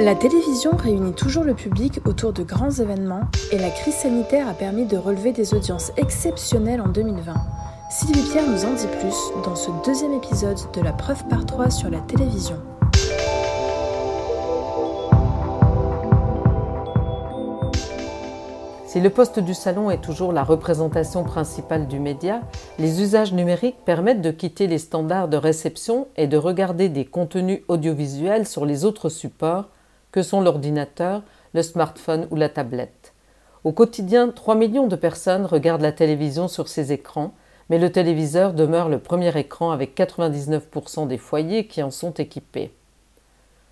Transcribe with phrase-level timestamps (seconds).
[0.00, 4.54] La télévision réunit toujours le public autour de grands événements et la crise sanitaire a
[4.54, 7.34] permis de relever des audiences exceptionnelles en 2020.
[7.90, 11.70] Sylvie Pierre nous en dit plus dans ce deuxième épisode de la preuve par 3
[11.70, 12.62] sur la télévision.
[18.86, 22.42] Si le poste du salon est toujours la représentation principale du média,
[22.78, 27.62] les usages numériques permettent de quitter les standards de réception et de regarder des contenus
[27.66, 29.70] audiovisuels sur les autres supports
[30.18, 31.22] que sont l'ordinateur,
[31.54, 33.14] le smartphone ou la tablette.
[33.62, 37.34] Au quotidien, 3 millions de personnes regardent la télévision sur ces écrans,
[37.70, 42.72] mais le téléviseur demeure le premier écran avec 99% des foyers qui en sont équipés.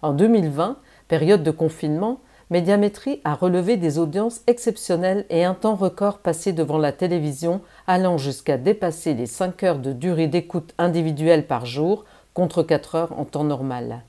[0.00, 0.76] En 2020,
[1.08, 6.78] période de confinement, Médiamétrie a relevé des audiences exceptionnelles et un temps record passé devant
[6.78, 12.62] la télévision allant jusqu'à dépasser les 5 heures de durée d'écoute individuelle par jour contre
[12.62, 14.04] 4 heures en temps normal.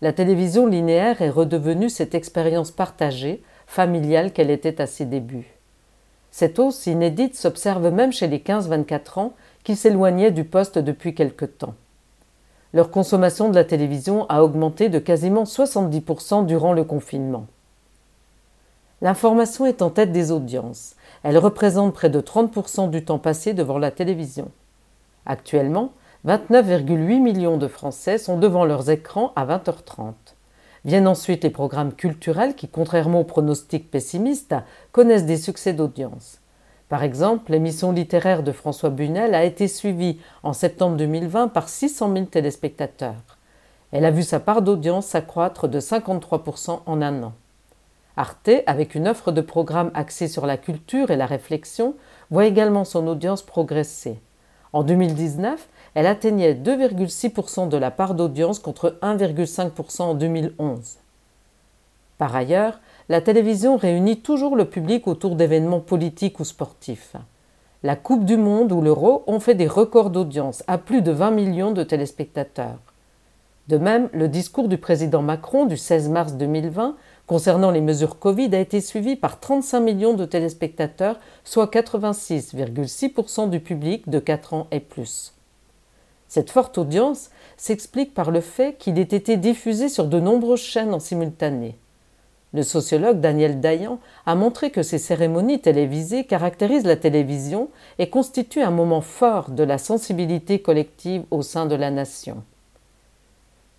[0.00, 5.58] La télévision linéaire est redevenue cette expérience partagée, familiale qu'elle était à ses débuts.
[6.30, 9.32] Cette hausse inédite s'observe même chez les 15-24 ans
[9.64, 11.74] qui s'éloignaient du poste depuis quelque temps.
[12.72, 17.46] Leur consommation de la télévision a augmenté de quasiment 70% durant le confinement.
[19.00, 20.94] L'information est en tête des audiences.
[21.22, 24.50] Elle représente près de 30% du temps passé devant la télévision.
[25.24, 25.92] Actuellement,
[26.28, 30.12] 29,8 millions de Français sont devant leurs écrans à 20h30.
[30.84, 34.54] Viennent ensuite les programmes culturels qui, contrairement aux pronostics pessimistes,
[34.92, 36.40] connaissent des succès d'audience.
[36.90, 42.12] Par exemple, l'émission littéraire de François Bunel a été suivie en septembre 2020 par 600
[42.12, 43.38] 000 téléspectateurs.
[43.90, 47.32] Elle a vu sa part d'audience s'accroître de 53% en un an.
[48.18, 51.94] Arte, avec une offre de programmes axée sur la culture et la réflexion,
[52.30, 54.20] voit également son audience progresser.
[54.72, 60.98] En 2019, elle atteignait 2,6% de la part d'audience contre 1,5% en 2011.
[62.18, 67.16] Par ailleurs, la télévision réunit toujours le public autour d'événements politiques ou sportifs.
[67.82, 71.30] La Coupe du Monde ou l'Euro ont fait des records d'audience à plus de 20
[71.30, 72.78] millions de téléspectateurs.
[73.68, 76.96] De même, le discours du président Macron du 16 mars 2020
[77.28, 83.60] concernant les mesures Covid a été suivi par 35 millions de téléspectateurs, soit 86,6% du
[83.60, 85.34] public de 4 ans et plus.
[86.26, 90.94] Cette forte audience s'explique par le fait qu'il ait été diffusé sur de nombreuses chaînes
[90.94, 91.76] en simultané.
[92.54, 97.68] Le sociologue Daniel Dayan a montré que ces cérémonies télévisées caractérisent la télévision
[97.98, 102.42] et constituent un moment fort de la sensibilité collective au sein de la nation.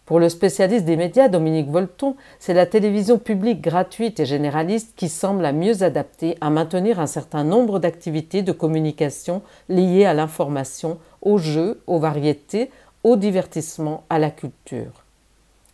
[0.10, 5.08] Pour le spécialiste des médias Dominique Volton, c'est la télévision publique gratuite et généraliste qui
[5.08, 10.98] semble la mieux adaptée à maintenir un certain nombre d'activités de communication liées à l'information,
[11.22, 12.72] aux jeux, aux variétés,
[13.04, 15.04] au divertissement, à la culture.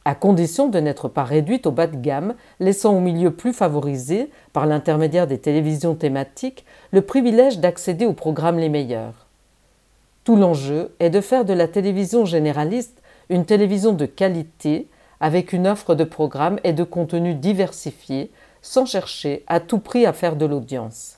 [0.03, 4.29] À condition de n'être pas réduite au bas de gamme, laissant au milieu plus favorisé,
[4.51, 9.28] par l'intermédiaire des télévisions thématiques, le privilège d'accéder aux programmes les meilleurs.
[10.25, 14.88] Tout l'enjeu est de faire de la télévision généraliste une télévision de qualité
[15.19, 18.31] avec une offre de programmes et de contenus diversifiés
[18.62, 21.15] sans chercher à tout prix à faire de l'audience.